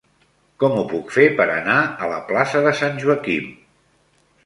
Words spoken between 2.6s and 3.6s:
de Sant Joaquim?